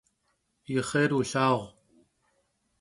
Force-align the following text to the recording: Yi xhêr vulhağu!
Yi 0.71 0.81
xhêr 0.89 1.11
vulhağu! 1.15 1.59